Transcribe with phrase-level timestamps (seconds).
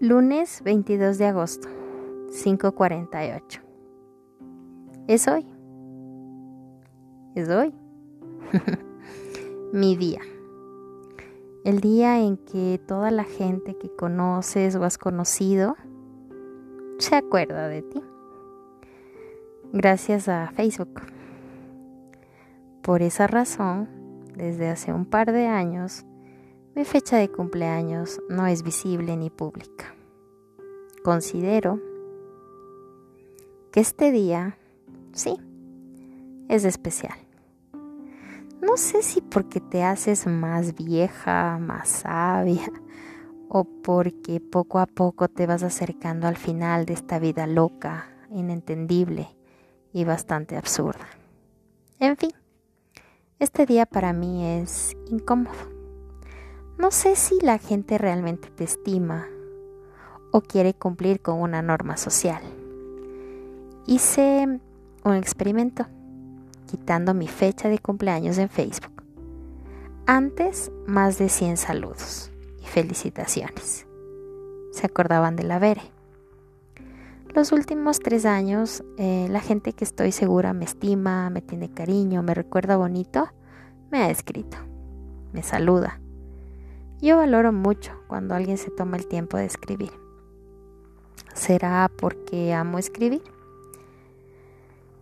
[0.00, 1.68] Lunes 22 de agosto,
[2.28, 3.60] 5.48.
[5.08, 5.44] Es hoy.
[7.34, 7.74] Es hoy.
[9.72, 10.20] Mi día.
[11.64, 15.74] El día en que toda la gente que conoces o has conocido
[16.98, 18.00] se acuerda de ti.
[19.72, 21.02] Gracias a Facebook.
[22.82, 23.88] Por esa razón,
[24.36, 26.06] desde hace un par de años,
[26.78, 29.96] mi fecha de cumpleaños no es visible ni pública.
[31.02, 31.80] Considero
[33.72, 34.56] que este día,
[35.12, 35.40] sí,
[36.48, 37.18] es especial.
[38.62, 42.70] No sé si porque te haces más vieja, más sabia,
[43.48, 49.26] o porque poco a poco te vas acercando al final de esta vida loca, inentendible
[49.92, 51.08] y bastante absurda.
[51.98, 52.30] En fin,
[53.40, 55.77] este día para mí es incómodo.
[56.78, 59.26] No sé si la gente realmente te estima
[60.30, 62.40] o quiere cumplir con una norma social.
[63.84, 64.60] Hice
[65.04, 65.86] un experimento
[66.70, 69.02] quitando mi fecha de cumpleaños en Facebook.
[70.06, 72.30] Antes, más de 100 saludos
[72.62, 73.88] y felicitaciones.
[74.70, 75.82] Se acordaban de la Vere.
[77.34, 82.22] Los últimos tres años, eh, la gente que estoy segura me estima, me tiene cariño,
[82.22, 83.28] me recuerda bonito,
[83.90, 84.58] me ha escrito,
[85.32, 86.00] me saluda
[87.00, 89.92] yo valoro mucho cuando alguien se toma el tiempo de escribir.
[91.34, 93.22] ¿Será porque amo escribir?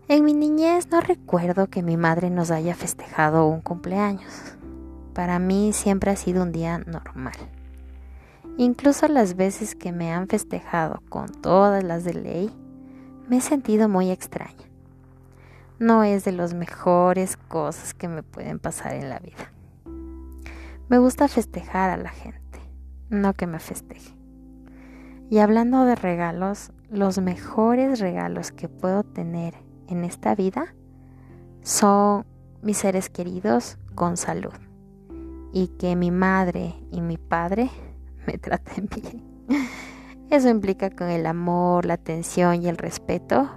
[0.08, 4.56] En mi niñez no recuerdo que mi madre nos haya festejado un cumpleaños.
[5.14, 7.34] Para mí siempre ha sido un día normal.
[8.58, 12.50] Incluso las veces que me han festejado con todas las de ley,
[13.28, 14.54] me he sentido muy extraña.
[15.78, 19.55] No es de las mejores cosas que me pueden pasar en la vida.
[20.88, 22.60] Me gusta festejar a la gente,
[23.10, 24.14] no que me festeje.
[25.28, 29.54] Y hablando de regalos, los mejores regalos que puedo tener
[29.88, 30.76] en esta vida
[31.62, 32.24] son
[32.62, 34.54] mis seres queridos con salud
[35.52, 37.68] y que mi madre y mi padre
[38.28, 39.24] me traten bien.
[40.30, 43.50] Eso implica con el amor, la atención y el respeto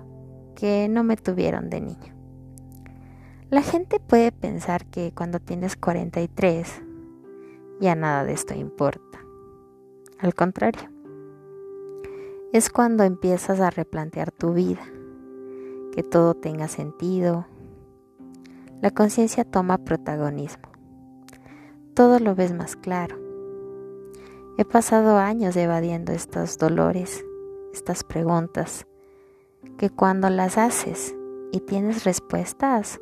[0.55, 2.15] que no me tuvieron de niño.
[3.51, 6.88] La gente puede pensar que cuando tienes 43
[7.79, 9.19] ya nada de esto importa.
[10.19, 10.89] Al contrario,
[12.51, 14.81] es cuando empiezas a replantear tu vida,
[15.93, 17.45] que todo tenga sentido.
[18.81, 20.69] La conciencia toma protagonismo.
[21.93, 23.17] Todo lo ves más claro.
[24.57, 27.23] He pasado años evadiendo estos dolores,
[27.73, 28.87] estas preguntas,
[29.77, 31.15] que cuando las haces
[31.51, 32.99] y tienes respuestas,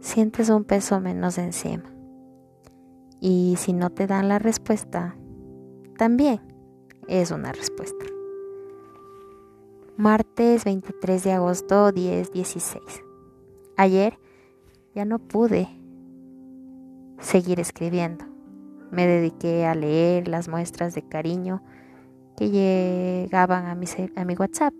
[0.00, 1.93] sientes un peso menos encima.
[3.26, 5.16] Y si no te dan la respuesta,
[5.96, 6.42] también
[7.08, 8.04] es una respuesta.
[9.96, 13.02] Martes 23 de agosto 10:16.
[13.78, 14.18] Ayer
[14.94, 15.70] ya no pude
[17.18, 18.26] seguir escribiendo.
[18.90, 21.62] Me dediqué a leer las muestras de cariño
[22.36, 23.86] que llegaban a mi,
[24.16, 24.74] a mi WhatsApp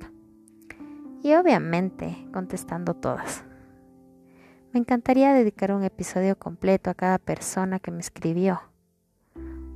[1.22, 3.43] y obviamente contestando todas.
[4.74, 8.60] Me encantaría dedicar un episodio completo a cada persona que me escribió.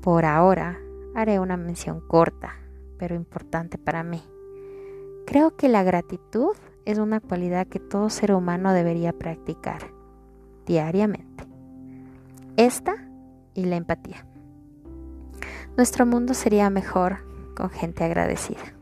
[0.03, 0.76] Por ahora
[1.14, 2.56] haré una mención corta,
[2.98, 4.20] pero importante para mí.
[5.25, 9.92] Creo que la gratitud es una cualidad que todo ser humano debería practicar
[10.66, 11.44] diariamente.
[12.56, 12.97] Esta
[13.54, 14.26] y la empatía.
[15.76, 17.19] Nuestro mundo sería mejor
[17.54, 18.75] con gente agradecida.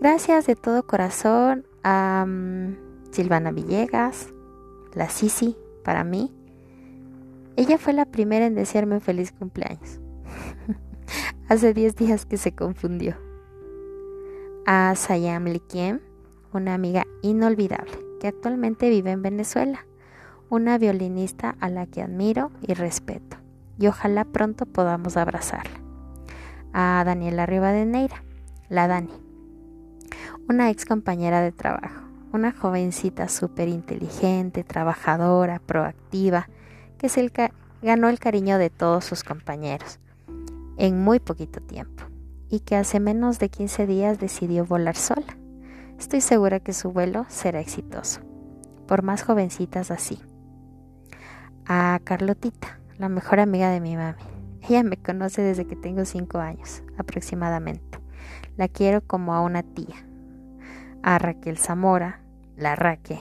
[0.00, 2.76] Gracias de todo corazón a mm,
[3.10, 4.32] Silvana Villegas,
[4.94, 6.32] la Sisi, para mí,
[7.56, 10.00] ella fue la primera en desearme un feliz cumpleaños.
[11.48, 13.16] Hace 10 días que se confundió.
[14.66, 16.00] A Sayam Likiem,
[16.52, 19.86] una amiga inolvidable que actualmente vive en Venezuela,
[20.48, 23.38] una violinista a la que admiro y respeto,
[23.78, 25.80] y ojalá pronto podamos abrazarla.
[26.72, 28.22] A Daniela Rivadeneira,
[28.68, 29.12] la Dani,
[30.48, 36.48] una ex compañera de trabajo una jovencita súper inteligente, trabajadora, proactiva,
[36.98, 37.30] que se
[37.82, 39.98] ganó el cariño de todos sus compañeros
[40.76, 42.04] en muy poquito tiempo
[42.48, 45.36] y que hace menos de 15 días decidió volar sola.
[45.98, 48.20] Estoy segura que su vuelo será exitoso,
[48.86, 50.20] por más jovencitas así.
[51.66, 54.22] A Carlotita, la mejor amiga de mi mami.
[54.68, 57.98] Ella me conoce desde que tengo 5 años aproximadamente.
[58.56, 60.09] La quiero como a una tía
[61.02, 62.22] a Raquel Zamora,
[62.56, 63.18] la Raque,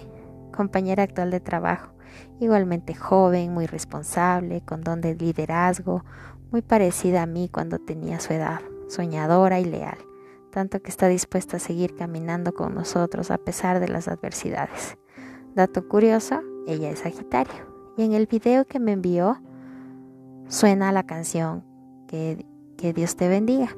[0.56, 1.94] compañera actual de trabajo,
[2.40, 6.04] igualmente joven, muy responsable, con don de liderazgo,
[6.52, 9.98] muy parecida a mí cuando tenía su edad, soñadora y leal,
[10.52, 14.98] tanto que está dispuesta a seguir caminando con nosotros a pesar de las adversidades.
[15.56, 19.42] Dato curioso, ella es Sagitario y en el video que me envió
[20.48, 21.64] suena la canción
[22.08, 22.46] que,
[22.78, 23.76] que Dios te bendiga.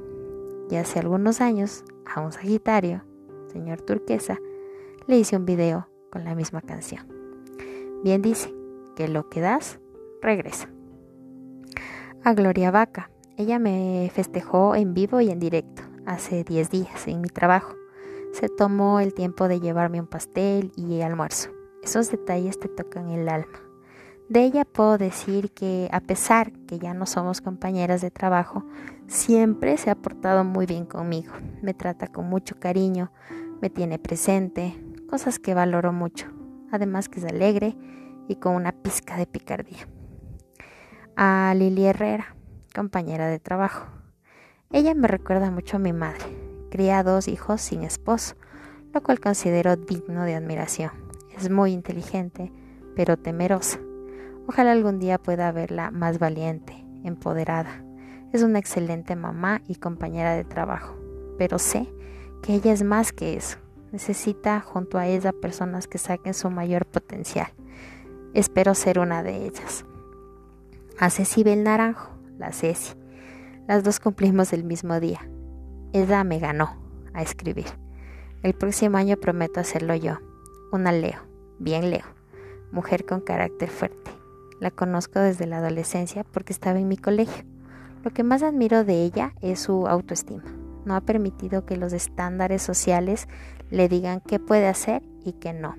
[0.69, 3.03] Y hace algunos años a un Sagitario,
[3.51, 4.39] señor Turquesa,
[5.07, 7.07] le hice un video con la misma canción.
[8.03, 8.53] Bien dice
[8.95, 9.79] que lo que das,
[10.21, 10.69] regresa.
[12.23, 17.21] A Gloria Vaca, ella me festejó en vivo y en directo hace 10 días en
[17.21, 17.75] mi trabajo.
[18.33, 21.49] Se tomó el tiempo de llevarme un pastel y almuerzo.
[21.83, 23.59] Esos detalles te tocan el alma.
[24.29, 28.63] De ella puedo decir que a pesar que ya no somos compañeras de trabajo,
[29.07, 31.33] siempre se ha portado muy bien conmigo.
[31.61, 33.11] Me trata con mucho cariño,
[33.61, 34.75] me tiene presente,
[35.07, 36.27] cosas que valoro mucho.
[36.71, 37.75] Además que es alegre
[38.27, 39.87] y con una pizca de picardía.
[41.15, 42.35] A Lili Herrera,
[42.73, 43.85] compañera de trabajo.
[44.71, 46.25] Ella me recuerda mucho a mi madre.
[46.71, 48.35] Cría dos hijos sin esposo,
[48.93, 50.91] lo cual considero digno de admiración.
[51.37, 52.51] Es muy inteligente,
[52.95, 53.79] pero temerosa.
[54.47, 57.83] Ojalá algún día pueda verla más valiente, empoderada.
[58.31, 60.95] Es una excelente mamá y compañera de trabajo,
[61.37, 61.89] pero sé
[62.41, 63.57] que ella es más que eso.
[63.91, 67.47] Necesita junto a ella personas que saquen su mayor potencial.
[68.33, 69.85] Espero ser una de ellas.
[70.97, 72.93] A Ceci Bel Naranjo, la Ceci.
[73.67, 75.19] Las dos cumplimos el mismo día.
[75.93, 76.77] Ella me ganó
[77.13, 77.67] a escribir.
[78.43, 80.19] El próximo año prometo hacerlo yo.
[80.71, 81.19] Una Leo,
[81.59, 82.05] bien Leo,
[82.71, 84.11] mujer con carácter fuerte
[84.61, 87.43] la conozco desde la adolescencia porque estaba en mi colegio.
[88.03, 90.43] Lo que más admiro de ella es su autoestima.
[90.85, 93.27] No ha permitido que los estándares sociales
[93.69, 95.75] le digan qué puede hacer y qué no.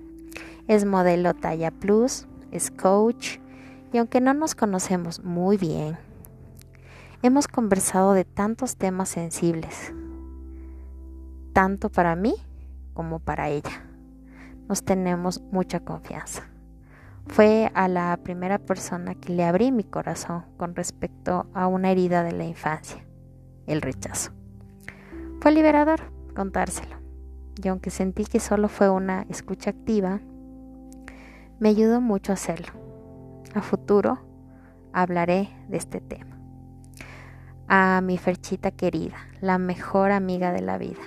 [0.68, 3.38] Es modelo talla plus, es coach
[3.92, 5.98] y aunque no nos conocemos muy bien,
[7.22, 9.92] hemos conversado de tantos temas sensibles,
[11.52, 12.34] tanto para mí
[12.94, 13.86] como para ella.
[14.68, 16.48] Nos tenemos mucha confianza.
[17.26, 22.24] Fue a la primera persona que le abrí mi corazón con respecto a una herida
[22.24, 23.04] de la infancia,
[23.66, 24.32] el rechazo.
[25.42, 25.98] Fue liberador
[26.36, 26.94] contárselo,
[27.60, 30.20] y aunque sentí que solo fue una escucha activa,
[31.58, 32.68] me ayudó mucho a hacerlo.
[33.52, 34.20] A futuro
[34.92, 36.38] hablaré de este tema.
[37.66, 41.02] A mi Ferchita querida, la mejor amiga de la vida,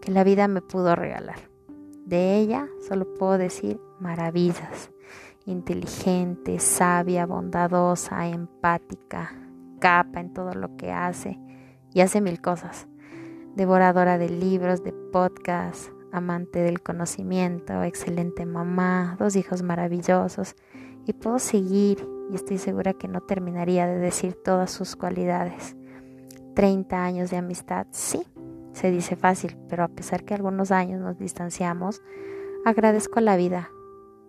[0.00, 1.40] que la vida me pudo regalar.
[2.06, 4.92] De ella solo puedo decir maravillas.
[5.46, 9.32] Inteligente, sabia, bondadosa, empática,
[9.80, 11.40] capa en todo lo que hace
[11.94, 12.86] y hace mil cosas.
[13.54, 20.56] Devoradora de libros, de podcasts, amante del conocimiento, excelente mamá, dos hijos maravillosos
[21.06, 25.76] y puedo seguir y estoy segura que no terminaría de decir todas sus cualidades.
[26.54, 28.26] 30 años de amistad, sí,
[28.72, 32.02] se dice fácil, pero a pesar que algunos años nos distanciamos,
[32.64, 33.70] agradezco la vida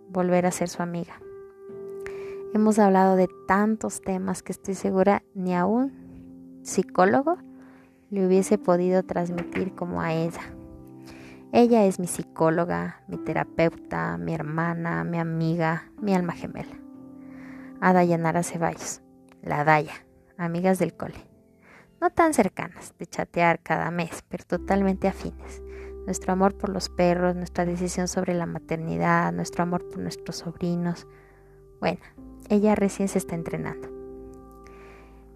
[0.08, 1.20] volver a ser su amiga.
[2.54, 7.38] Hemos hablado de tantos temas que estoy segura ni a un psicólogo
[8.10, 10.42] le hubiese podido transmitir como a ella.
[11.52, 16.76] Ella es mi psicóloga, mi terapeuta, mi hermana, mi amiga, mi alma gemela.
[17.80, 19.02] Ada Yanara Ceballos,
[19.42, 21.36] la Daya, amigas del cole
[22.00, 25.62] no tan cercanas, de chatear cada mes, pero totalmente afines.
[26.04, 31.06] Nuestro amor por los perros, nuestra decisión sobre la maternidad, nuestro amor por nuestros sobrinos.
[31.80, 32.00] Bueno,
[32.48, 33.88] ella recién se está entrenando.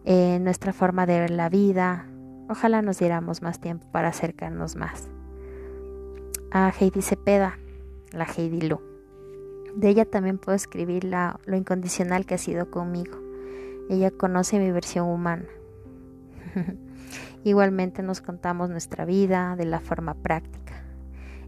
[0.05, 2.07] Eh, nuestra forma de ver la vida.
[2.51, 5.09] Ojalá nos diéramos más tiempo para acercarnos más.
[6.51, 7.61] A Heidi Cepeda,
[8.11, 8.81] la Heidi Lu.
[9.77, 13.17] De ella también puedo escribir lo incondicional que ha sido conmigo.
[13.89, 15.47] Ella conoce mi versión humana
[17.45, 20.83] Igualmente nos contamos nuestra vida de la forma práctica.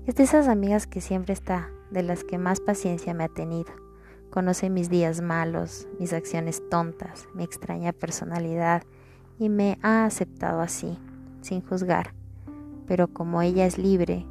[0.07, 3.73] Es de esas amigas que siempre está, de las que más paciencia me ha tenido.
[4.31, 8.85] Conoce mis días malos, mis acciones tontas, mi extraña personalidad
[9.39, 10.99] y me ha aceptado así,
[11.41, 12.15] sin juzgar.
[12.87, 14.27] Pero como ella es libre,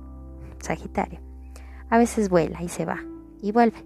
[0.59, 1.19] Sagitario,
[1.89, 2.99] a veces vuela y se va
[3.41, 3.83] y vuelve,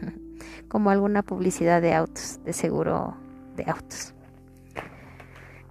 [0.68, 3.16] como alguna publicidad de autos, de seguro
[3.56, 4.14] de autos.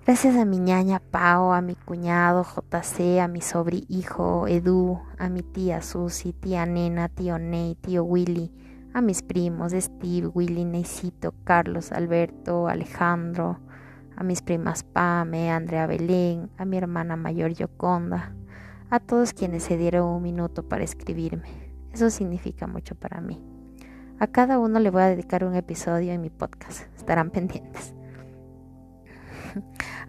[0.04, 5.30] Gracias a mi ñaña Pao, a mi cuñado JC, a mi sobri hijo Edu, a
[5.30, 8.52] mi tía Susi, tía Nena, tío Ney, tío Willy,
[8.96, 13.60] a mis primos Steve, Willy, Neisito, Carlos, Alberto, Alejandro,
[14.22, 18.36] a mis primas Pame, Andrea Belén, a mi hermana mayor Yoconda,
[18.92, 21.50] a todos quienes se dieron un minuto para escribirme.
[21.92, 23.44] Eso significa mucho para mí.
[24.20, 26.84] A cada uno le voy a dedicar un episodio en mi podcast.
[26.96, 27.96] Estarán pendientes.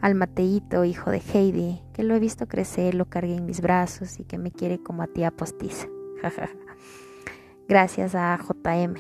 [0.03, 4.21] al Mateito, hijo de Heidi, que lo he visto crecer, lo cargué en mis brazos
[4.21, 5.87] y que me quiere como a tía postiza.
[7.67, 8.93] Gracias a JM.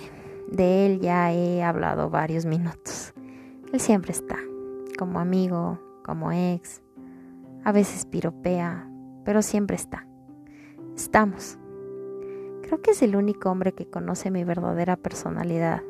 [0.51, 3.13] De él ya he hablado varios minutos.
[3.75, 4.37] Él siempre está,
[4.97, 6.83] como amigo, como ex.
[7.65, 8.89] A veces piropea,
[9.25, 10.07] pero siempre está.
[10.97, 11.59] Estamos.
[12.63, 15.83] Creo que es el único hombre que conoce mi verdadera personalidad.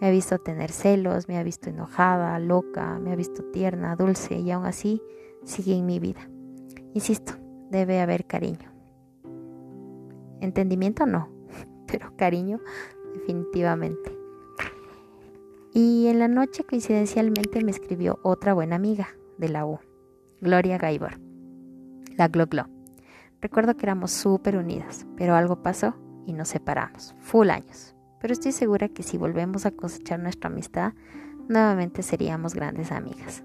[0.00, 4.38] Me ha visto tener celos, me ha visto enojada, loca, me ha visto tierna, dulce
[4.38, 5.00] y aún así
[5.44, 6.28] sigue en mi vida.
[6.92, 7.34] Insisto,
[7.70, 8.72] debe haber cariño.
[10.40, 11.28] Entendimiento no,
[11.86, 12.60] pero cariño
[13.14, 14.23] definitivamente.
[15.76, 19.80] Y en la noche coincidencialmente me escribió otra buena amiga de la U,
[20.40, 21.18] Gloria Gaibor,
[22.16, 22.68] la Glo Glo.
[23.40, 27.96] Recuerdo que éramos súper unidas, pero algo pasó y nos separamos, full años.
[28.20, 30.92] Pero estoy segura que si volvemos a cosechar nuestra amistad,
[31.48, 33.42] nuevamente seríamos grandes amigas.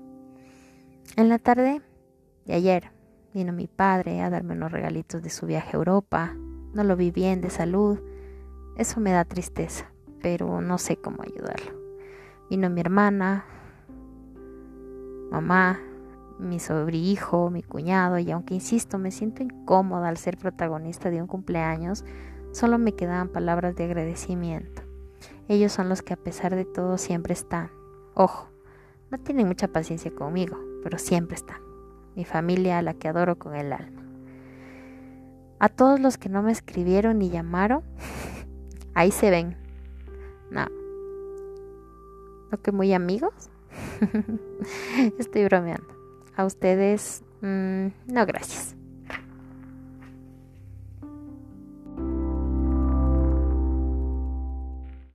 [1.15, 1.81] En la tarde
[2.45, 2.91] de ayer
[3.33, 6.35] vino mi padre a darme unos regalitos de su viaje a Europa.
[6.75, 7.97] No lo vi bien de salud.
[8.77, 11.78] Eso me da tristeza, pero no sé cómo ayudarlo.
[12.49, 13.45] Vino mi hermana,
[15.29, 15.79] mamá,
[16.39, 21.27] mi sobrihijo, mi cuñado, y aunque insisto, me siento incómoda al ser protagonista de un
[21.27, 22.03] cumpleaños,
[22.51, 24.81] solo me quedaban palabras de agradecimiento.
[25.47, 27.69] Ellos son los que a pesar de todo siempre están.
[28.15, 28.49] Ojo,
[29.11, 31.61] no tienen mucha paciencia conmigo, pero siempre están.
[32.15, 34.01] Mi familia a la que adoro con el alma.
[35.59, 37.83] A todos los que no me escribieron ni llamaron,
[38.95, 39.55] ahí se ven.
[40.49, 40.65] No,
[42.51, 43.33] ¿No que muy amigos?
[45.19, 45.87] Estoy bromeando.
[46.35, 48.75] A ustedes, mm, no, gracias.